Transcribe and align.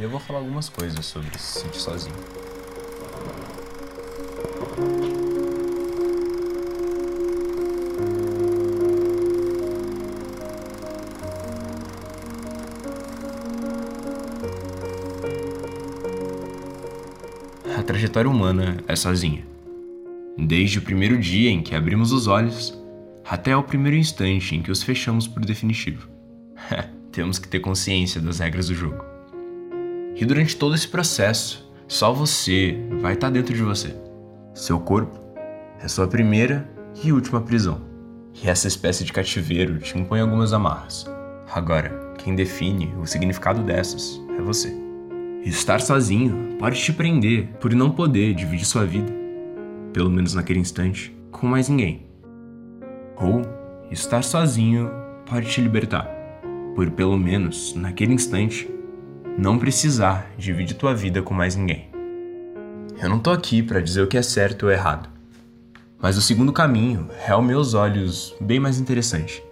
e 0.00 0.02
eu 0.02 0.08
vou 0.08 0.18
falar 0.18 0.38
algumas 0.38 0.70
coisas 0.70 1.04
sobre 1.04 1.38
se 1.38 1.60
sentir 1.60 1.78
sozinho. 1.78 2.14
A 17.78 17.82
trajetória 17.82 18.30
humana 18.30 18.82
é 18.88 18.96
sozinha. 18.96 19.46
Desde 20.38 20.78
o 20.78 20.82
primeiro 20.82 21.18
dia 21.18 21.50
em 21.50 21.62
que 21.62 21.74
abrimos 21.74 22.10
os 22.10 22.26
olhos 22.26 22.82
até 23.22 23.54
o 23.54 23.62
primeiro 23.62 23.98
instante 23.98 24.56
em 24.56 24.62
que 24.62 24.70
os 24.70 24.82
fechamos 24.82 25.28
por 25.28 25.44
definitivo. 25.44 26.08
Temos 27.12 27.38
que 27.38 27.48
ter 27.48 27.60
consciência 27.60 28.18
das 28.18 28.38
regras 28.38 28.68
do 28.68 28.74
jogo. 28.74 29.09
E 30.16 30.24
durante 30.24 30.56
todo 30.56 30.74
esse 30.74 30.88
processo, 30.88 31.70
só 31.88 32.12
você 32.12 32.78
vai 33.00 33.14
estar 33.14 33.30
dentro 33.30 33.54
de 33.54 33.62
você. 33.62 33.94
Seu 34.54 34.78
corpo 34.78 35.18
é 35.80 35.88
sua 35.88 36.06
primeira 36.06 36.68
e 37.02 37.12
última 37.12 37.40
prisão. 37.40 37.80
E 38.42 38.48
essa 38.48 38.68
espécie 38.68 39.04
de 39.04 39.12
cativeiro 39.12 39.78
te 39.78 39.98
impõe 39.98 40.20
algumas 40.20 40.52
amarras. 40.52 41.10
Agora, 41.52 42.14
quem 42.18 42.34
define 42.34 42.94
o 43.00 43.06
significado 43.06 43.62
dessas 43.62 44.20
é 44.38 44.42
você. 44.42 44.72
Estar 45.44 45.80
sozinho 45.80 46.56
pode 46.58 46.78
te 46.78 46.92
prender 46.92 47.48
por 47.58 47.74
não 47.74 47.90
poder 47.90 48.34
dividir 48.34 48.66
sua 48.66 48.84
vida, 48.84 49.10
pelo 49.92 50.10
menos 50.10 50.34
naquele 50.34 50.60
instante, 50.60 51.16
com 51.30 51.46
mais 51.46 51.68
ninguém. 51.68 52.06
Ou 53.16 53.42
estar 53.90 54.22
sozinho 54.22 54.90
pode 55.26 55.48
te 55.48 55.60
libertar, 55.60 56.06
por 56.74 56.90
pelo 56.90 57.16
menos 57.18 57.74
naquele 57.74 58.12
instante 58.12 58.68
não 59.40 59.58
precisar 59.58 60.30
dividir 60.36 60.76
tua 60.76 60.94
vida 60.94 61.22
com 61.22 61.32
mais 61.32 61.56
ninguém. 61.56 61.88
Eu 63.02 63.08
não 63.08 63.18
tô 63.18 63.30
aqui 63.30 63.62
para 63.62 63.80
dizer 63.80 64.02
o 64.02 64.06
que 64.06 64.18
é 64.18 64.22
certo 64.22 64.64
ou 64.64 64.70
errado, 64.70 65.08
mas 65.98 66.18
o 66.18 66.20
segundo 66.20 66.52
caminho 66.52 67.08
é 67.26 67.30
aos 67.30 67.42
meus 67.42 67.72
olhos 67.72 68.34
bem 68.38 68.60
mais 68.60 68.78
interessante, 68.78 69.42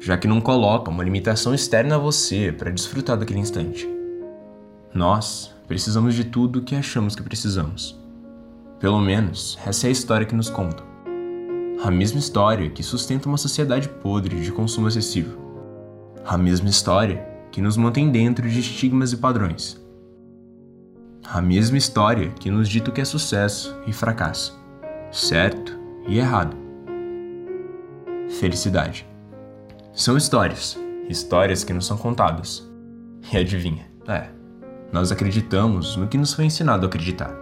já 0.00 0.16
que 0.16 0.26
não 0.26 0.40
coloca 0.40 0.90
uma 0.90 1.04
limitação 1.04 1.54
externa 1.54 1.96
a 1.96 1.98
você 1.98 2.50
para 2.50 2.70
desfrutar 2.70 3.18
daquele 3.18 3.38
instante. 3.38 3.86
Nós 4.94 5.54
precisamos 5.66 6.14
de 6.14 6.24
tudo 6.24 6.60
o 6.60 6.62
que 6.62 6.74
achamos 6.74 7.14
que 7.14 7.22
precisamos. 7.22 8.00
Pelo 8.80 8.98
menos, 8.98 9.58
essa 9.66 9.86
é 9.86 9.88
a 9.88 9.92
história 9.92 10.26
que 10.26 10.34
nos 10.34 10.48
contam. 10.48 10.86
A 11.84 11.90
mesma 11.90 12.18
história 12.18 12.70
que 12.70 12.82
sustenta 12.82 13.28
uma 13.28 13.36
sociedade 13.36 13.90
podre 13.90 14.40
de 14.40 14.50
consumo 14.50 14.88
excessivo. 14.88 15.36
A 16.24 16.38
mesma 16.38 16.70
história 16.70 17.27
que 17.50 17.60
nos 17.60 17.76
mantém 17.76 18.10
dentro 18.10 18.48
de 18.48 18.60
estigmas 18.60 19.12
e 19.12 19.16
padrões. 19.16 19.80
A 21.24 21.42
mesma 21.42 21.76
história 21.76 22.30
que 22.30 22.50
nos 22.50 22.68
dita 22.68 22.90
o 22.90 22.92
que 22.92 23.00
é 23.00 23.04
sucesso 23.04 23.76
e 23.86 23.92
fracasso, 23.92 24.58
certo 25.12 25.78
e 26.06 26.18
errado. 26.18 26.56
Felicidade. 28.40 29.06
São 29.92 30.16
histórias, 30.16 30.78
histórias 31.08 31.64
que 31.64 31.72
nos 31.72 31.86
são 31.86 31.96
contadas. 31.96 32.66
E 33.32 33.36
adivinha? 33.36 33.86
É, 34.06 34.28
nós 34.92 35.12
acreditamos 35.12 35.96
no 35.96 36.06
que 36.06 36.16
nos 36.16 36.32
foi 36.32 36.46
ensinado 36.46 36.86
a 36.86 36.88
acreditar. 36.88 37.34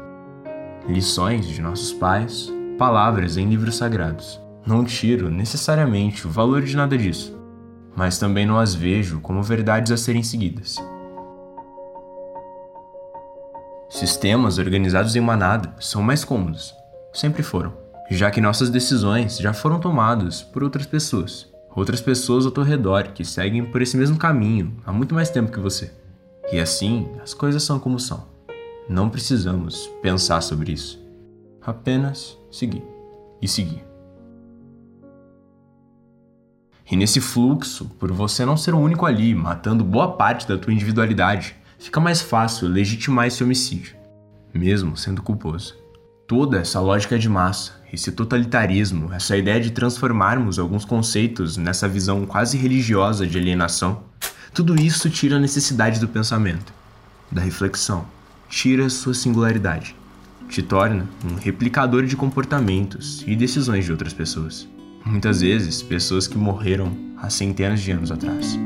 Lições 0.89 1.47
de 1.47 1.61
nossos 1.61 1.93
pais, 1.93 2.53
palavras 2.79 3.37
em 3.37 3.49
livros 3.49 3.77
sagrados. 3.77 4.41
Não 4.67 4.85
tiro 4.85 5.31
necessariamente 5.31 6.27
o 6.27 6.31
valor 6.31 6.63
de 6.63 6.77
nada 6.77 6.99
disso, 6.99 7.36
mas 7.97 8.19
também 8.19 8.45
não 8.45 8.59
as 8.59 8.75
vejo 8.75 9.21
como 9.21 9.43
verdades 9.43 9.91
a 9.91 9.97
serem 9.97 10.23
seguidas. 10.23 10.77
Sistemas 13.89 14.59
organizados 14.59 15.17
em 15.17 15.21
manada 15.21 15.75
são 15.81 16.03
mais 16.03 16.25
cômodos, 16.25 16.75
sempre 17.13 17.43
foram, 17.43 17.73
já 18.11 18.31
que 18.31 18.41
nossas 18.41 18.69
decisões 18.69 19.39
já 19.39 19.55
foram 19.55 19.81
tomadas 19.81 20.43
por 20.43 20.63
outras 20.63 20.85
pessoas, 20.85 21.51
outras 21.75 22.01
pessoas 22.01 22.45
ao 22.45 22.53
teu 22.53 22.63
redor 22.63 23.09
que 23.15 23.25
seguem 23.25 23.65
por 23.65 23.81
esse 23.81 23.97
mesmo 23.97 24.19
caminho 24.19 24.77
há 24.85 24.93
muito 24.93 25.15
mais 25.15 25.31
tempo 25.31 25.51
que 25.51 25.61
você. 25.61 25.93
E 26.53 26.61
assim, 26.61 27.09
as 27.23 27.33
coisas 27.33 27.63
são 27.63 27.81
como 27.81 27.99
são. 27.99 28.27
Não 28.89 29.09
precisamos 29.09 29.89
pensar 30.01 30.41
sobre 30.43 30.73
isso. 30.73 31.05
Apenas 31.61 32.39
seguir 32.51 32.85
e 33.43 33.49
seguir. 33.49 33.96
E 36.89 36.97
nesse 36.97 37.21
fluxo, 37.21 37.87
por 37.99 38.13
você 38.13 38.45
não 38.45 38.57
ser 38.57 38.73
o 38.73 38.79
único 38.79 39.07
ali, 39.07 39.35
matando 39.35 39.83
boa 39.83 40.13
parte 40.13 40.47
da 40.47 40.57
tua 40.57 40.73
individualidade, 40.73 41.57
fica 41.81 41.99
mais 41.99 42.23
fácil 42.23 42.69
legitimar 42.69 43.27
esse 43.27 43.43
homicídio, 43.43 43.97
mesmo 44.55 44.97
sendo 44.97 45.21
culposo. 45.21 45.75
Toda 46.29 46.59
essa 46.59 46.81
lógica 46.81 47.19
de 47.19 47.29
massa, 47.29 47.73
esse 47.93 48.13
totalitarismo, 48.13 49.13
essa 49.13 49.37
ideia 49.37 49.61
de 49.61 49.73
transformarmos 49.73 50.61
alguns 50.61 50.85
conceitos 50.85 51.57
nessa 51.57 51.89
visão 51.89 52.25
quase 52.25 52.57
religiosa 52.57 53.27
de 53.27 53.37
alienação, 53.37 54.05
tudo 54.55 54.81
isso 54.81 55.11
tira 55.11 55.37
a 55.37 55.41
necessidade 55.41 55.99
do 55.99 56.09
pensamento, 56.09 56.73
da 57.31 57.43
reflexão, 57.43 58.07
tira 58.49 58.89
sua 58.89 59.13
singularidade, 59.13 59.97
te 60.49 60.63
torna 60.63 61.07
um 61.25 61.35
replicador 61.35 62.07
de 62.07 62.17
comportamentos 62.17 63.25
e 63.27 63.35
decisões 63.35 63.85
de 63.85 63.91
outras 63.91 64.13
pessoas. 64.13 64.69
Muitas 65.07 65.41
vezes, 65.41 65.85
pessoas 65.85 66.27
que 66.27 66.37
morreram 66.37 66.93
há 67.17 67.31
centenas 67.31 67.81
de 67.81 67.93
anos 67.93 68.11
atrás. 68.11 68.59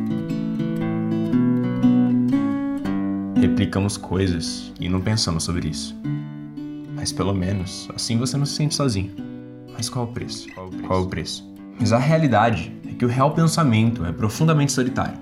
Replicamos 3.36 3.98
coisas 3.98 4.72
e 4.80 4.88
não 4.88 5.02
pensamos 5.02 5.44
sobre 5.44 5.68
isso. 5.68 5.94
Mas 6.96 7.12
pelo 7.12 7.34
menos 7.34 7.90
assim 7.94 8.16
você 8.16 8.38
não 8.38 8.46
se 8.46 8.54
sente 8.54 8.74
sozinho. 8.74 9.12
Mas 9.74 9.90
qual 9.90 10.06
o 10.06 10.08
preço? 10.08 10.48
Qual 10.54 10.66
o 10.66 10.70
preço? 10.70 10.86
Qual 10.86 11.02
o 11.02 11.08
preço? 11.08 11.54
Mas 11.78 11.92
a 11.92 11.98
realidade 11.98 12.72
é 12.88 12.94
que 12.94 13.04
o 13.04 13.08
real 13.08 13.32
pensamento 13.34 14.02
é 14.06 14.10
profundamente 14.10 14.72
solitário. 14.72 15.18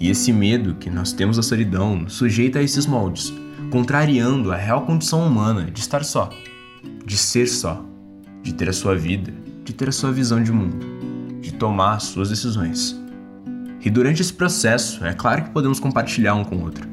E 0.00 0.10
esse 0.10 0.32
medo 0.32 0.74
que 0.74 0.90
nós 0.90 1.12
temos 1.12 1.36
da 1.36 1.44
solidão 1.44 1.94
nos 1.94 2.14
sujeita 2.14 2.58
a 2.58 2.62
esses 2.62 2.86
moldes, 2.86 3.32
contrariando 3.70 4.50
a 4.50 4.56
real 4.56 4.84
condição 4.84 5.24
humana 5.24 5.70
de 5.70 5.78
estar 5.78 6.04
só, 6.04 6.28
de 7.06 7.16
ser 7.16 7.46
só, 7.46 7.84
de 8.42 8.52
ter 8.52 8.68
a 8.68 8.72
sua 8.72 8.96
vida, 8.96 9.32
de 9.70 9.74
ter 9.76 9.88
a 9.88 9.92
sua 9.92 10.10
visão 10.10 10.42
de 10.42 10.50
mundo, 10.50 10.84
de 11.40 11.52
tomar 11.52 11.94
as 11.94 12.02
suas 12.02 12.28
decisões. 12.28 13.00
E 13.80 13.88
durante 13.88 14.20
esse 14.20 14.32
processo, 14.32 15.04
é 15.04 15.12
claro 15.12 15.44
que 15.44 15.50
podemos 15.50 15.78
compartilhar 15.78 16.34
um 16.34 16.44
com 16.44 16.56
o 16.56 16.62
outro. 16.64 16.88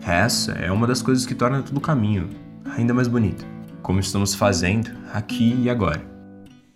Essa 0.00 0.52
é 0.52 0.72
uma 0.72 0.86
das 0.86 1.02
coisas 1.02 1.26
que 1.26 1.34
torna 1.34 1.62
todo 1.62 1.76
o 1.76 1.80
caminho 1.80 2.30
ainda 2.76 2.94
mais 2.94 3.06
bonito, 3.06 3.44
como 3.82 4.00
estamos 4.00 4.34
fazendo 4.34 4.90
aqui 5.12 5.60
e 5.60 5.68
agora. 5.68 6.02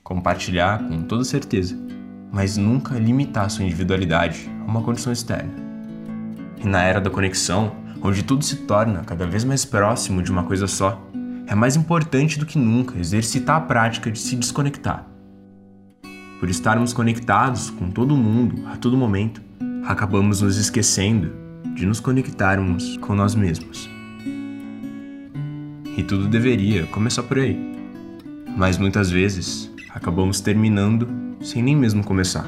Compartilhar 0.03 0.87
com 0.87 1.03
toda 1.03 1.25
certeza 1.25 1.75
mas 2.33 2.57
nunca 2.57 2.99
limitar 2.99 3.51
sua 3.51 3.65
individualidade 3.65 4.49
a 4.61 4.65
uma 4.65 4.83
condição 4.83 5.12
externa. 5.12 5.51
E 6.59 6.67
na 6.67 6.83
era 6.83 7.01
da 7.01 7.11
conexão, 7.11 7.72
onde 8.03 8.22
tudo 8.22 8.45
se 8.45 8.57
torna 8.57 9.03
cada 9.03 9.27
vez 9.27 9.45
mais 9.45 9.65
próximo 9.65 10.22
de 10.22 10.31
uma 10.31 10.45
coisa 10.45 10.67
só, 10.67 11.03
é 11.47 11.55
mais 11.55 11.75
importante 11.75 12.39
do 12.39 12.47
que 12.47 12.59
nunca 12.59 12.99
exercitar 12.99 13.57
a 13.57 13.61
prática 13.61 14.11
de 14.11 14.19
se 14.19 14.37
desconectar. 14.37 15.09
Por 16.41 16.49
estarmos 16.49 16.95
conectados 16.95 17.69
com 17.69 17.91
todo 17.91 18.17
mundo 18.17 18.67
a 18.69 18.77
todo 18.78 18.97
momento, 18.97 19.43
acabamos 19.84 20.41
nos 20.41 20.56
esquecendo 20.56 21.31
de 21.75 21.84
nos 21.84 22.01
conectarmos 22.01 22.97
com 22.97 23.15
nós 23.15 23.34
mesmos. 23.34 23.91
E 25.99 26.03
tudo 26.03 26.27
deveria 26.27 26.87
começar 26.87 27.25
por 27.25 27.39
aí. 27.39 27.61
Mas 28.56 28.78
muitas 28.78 29.11
vezes 29.11 29.71
acabamos 29.91 30.41
terminando 30.41 31.06
sem 31.43 31.62
nem 31.62 31.77
mesmo 31.77 32.03
começar. 32.03 32.47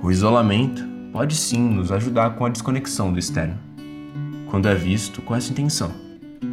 O 0.00 0.08
isolamento 0.08 0.84
pode 1.12 1.34
sim 1.34 1.68
nos 1.68 1.90
ajudar 1.90 2.36
com 2.36 2.46
a 2.46 2.48
desconexão 2.48 3.12
do 3.12 3.18
externo, 3.18 3.58
quando 4.46 4.68
é 4.68 4.74
visto 4.76 5.20
com 5.20 5.34
essa 5.34 5.50
intenção. 5.50 5.90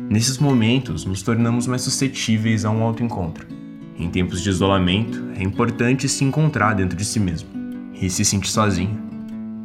Nesses 0.10 0.40
momentos, 0.40 1.06
nos 1.06 1.22
tornamos 1.22 1.68
mais 1.68 1.84
suscetíveis 1.84 2.66
a 2.66 2.72
um 2.72 2.82
autoencontro. 2.82 3.59
Em 4.00 4.10
tempos 4.10 4.42
de 4.42 4.50
isolamento, 4.50 5.22
é 5.36 5.44
importante 5.44 6.08
se 6.08 6.24
encontrar 6.24 6.74
dentro 6.74 6.98
de 6.98 7.04
si 7.04 7.20
mesmo 7.20 7.50
e 7.94 8.10
se 8.10 8.24
sentir 8.24 8.50
sozinho. 8.50 8.98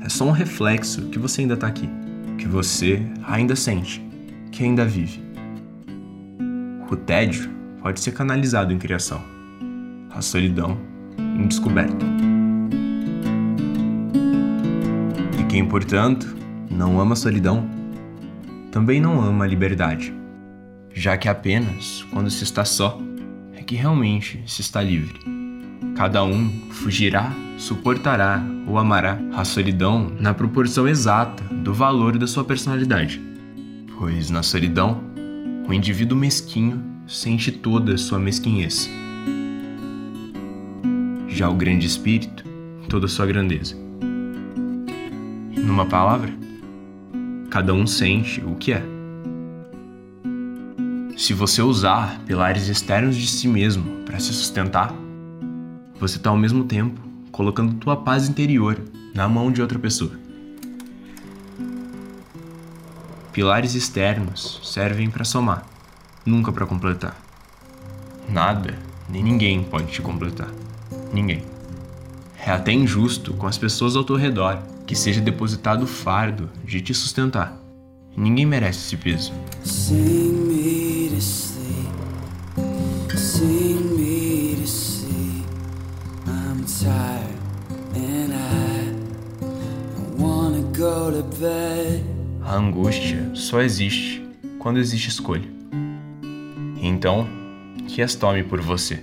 É 0.00 0.08
só 0.08 0.26
um 0.26 0.32
reflexo 0.32 1.02
que 1.02 1.20
você 1.20 1.42
ainda 1.42 1.54
está 1.54 1.68
aqui, 1.68 1.88
que 2.36 2.48
você 2.48 3.00
ainda 3.22 3.54
sente, 3.54 4.04
que 4.50 4.64
ainda 4.64 4.84
vive. 4.84 5.22
O 6.90 6.96
tédio 6.96 7.48
pode 7.80 8.00
ser 8.00 8.10
canalizado 8.10 8.72
em 8.72 8.78
criação 8.78 9.22
a 10.10 10.20
solidão 10.20 10.76
em 11.16 11.46
descoberta. 11.46 12.04
E 15.40 15.44
quem, 15.44 15.64
portanto, 15.64 16.36
não 16.68 17.00
ama 17.00 17.12
a 17.12 17.16
solidão, 17.16 17.68
também 18.72 19.00
não 19.00 19.20
ama 19.20 19.44
a 19.44 19.48
liberdade, 19.48 20.12
já 20.92 21.16
que 21.16 21.28
apenas 21.28 22.04
quando 22.12 22.30
se 22.30 22.42
está 22.42 22.64
só 22.64 23.00
que 23.64 23.74
realmente 23.74 24.42
se 24.46 24.60
está 24.60 24.82
livre. 24.82 25.18
Cada 25.96 26.22
um 26.24 26.50
fugirá, 26.70 27.32
suportará 27.56 28.42
ou 28.66 28.78
amará 28.78 29.18
a 29.34 29.44
solidão 29.44 30.12
na 30.20 30.34
proporção 30.34 30.86
exata 30.86 31.42
do 31.54 31.72
valor 31.72 32.18
da 32.18 32.26
sua 32.26 32.44
personalidade. 32.44 33.20
Pois 33.98 34.30
na 34.30 34.42
solidão, 34.42 35.00
o 35.68 35.72
indivíduo 35.72 36.18
mesquinho 36.18 36.82
sente 37.06 37.50
toda 37.52 37.94
a 37.94 37.98
sua 37.98 38.18
mesquinhez. 38.18 38.90
Já 41.28 41.48
o 41.48 41.54
grande 41.54 41.86
espírito, 41.86 42.44
toda 42.88 43.06
a 43.06 43.08
sua 43.08 43.26
grandeza. 43.26 43.76
Numa 45.56 45.86
palavra, 45.86 46.32
cada 47.50 47.72
um 47.72 47.86
sente 47.86 48.40
o 48.40 48.54
que 48.56 48.72
é. 48.72 48.93
Se 51.24 51.32
você 51.32 51.62
usar 51.62 52.20
pilares 52.26 52.68
externos 52.68 53.16
de 53.16 53.26
si 53.26 53.48
mesmo 53.48 54.04
para 54.04 54.20
se 54.20 54.30
sustentar, 54.30 54.94
você 55.98 56.18
está 56.18 56.28
ao 56.28 56.36
mesmo 56.36 56.64
tempo 56.64 57.00
colocando 57.32 57.76
tua 57.76 57.96
paz 57.96 58.28
interior 58.28 58.78
na 59.14 59.26
mão 59.26 59.50
de 59.50 59.62
outra 59.62 59.78
pessoa. 59.78 60.10
Pilares 63.32 63.74
externos 63.74 64.60
servem 64.62 65.08
para 65.08 65.24
somar, 65.24 65.66
nunca 66.26 66.52
para 66.52 66.66
completar. 66.66 67.16
Nada, 68.28 68.78
nem 69.08 69.22
ninguém 69.22 69.64
pode 69.64 69.90
te 69.90 70.02
completar. 70.02 70.50
Ninguém. 71.10 71.42
É 72.38 72.50
até 72.50 72.70
injusto 72.70 73.32
com 73.32 73.46
as 73.46 73.56
pessoas 73.56 73.96
ao 73.96 74.04
teu 74.04 74.16
redor 74.16 74.58
que 74.86 74.94
seja 74.94 75.22
depositado 75.22 75.84
o 75.84 75.88
fardo 75.88 76.50
de 76.62 76.82
te 76.82 76.92
sustentar. 76.92 77.58
Ninguém 78.14 78.44
merece 78.44 78.80
esse 78.80 78.96
peso. 78.98 79.32
Sing 79.64 80.43
A 92.54 92.56
angústia 92.56 93.34
só 93.34 93.60
existe 93.60 94.24
quando 94.60 94.78
existe 94.78 95.08
escolha. 95.08 95.48
Então, 96.80 97.26
que 97.88 98.00
as 98.00 98.14
tome 98.14 98.44
por 98.44 98.60
você, 98.60 99.02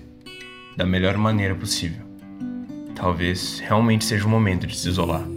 da 0.77 0.85
melhor 0.85 1.17
maneira 1.17 1.53
possível. 1.53 2.05
Talvez 2.95 3.59
realmente 3.59 4.05
seja 4.05 4.25
o 4.25 4.29
momento 4.29 4.65
de 4.65 4.77
se 4.77 4.87
isolar. 4.87 5.27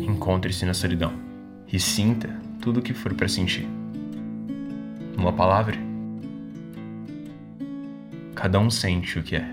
Encontre-se 0.00 0.64
na 0.64 0.72
solidão 0.72 1.12
e 1.70 1.78
sinta 1.78 2.34
tudo 2.58 2.80
o 2.80 2.82
que 2.82 2.94
for 2.94 3.12
para 3.12 3.28
sentir. 3.28 3.68
Uma 5.14 5.34
palavra, 5.34 5.76
cada 8.34 8.58
um 8.58 8.70
sente 8.70 9.18
o 9.18 9.22
que 9.22 9.36
é. 9.36 9.46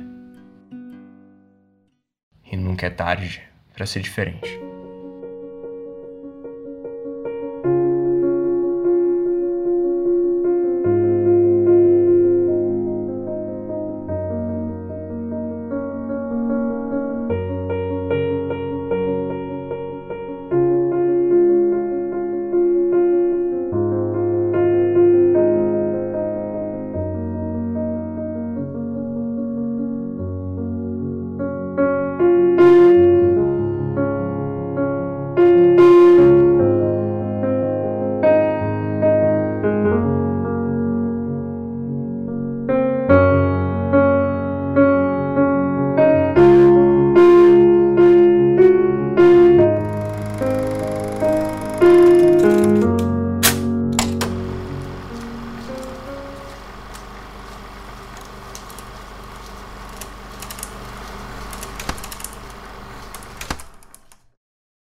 E 2.49 2.55
nunca 2.55 2.85
é 2.85 2.89
tarde 2.89 3.41
para 3.73 3.85
ser 3.85 3.99
diferente. 3.99 4.64